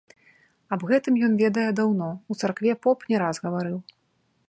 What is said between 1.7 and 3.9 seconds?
даўно, у царкве поп не раз гаварыў.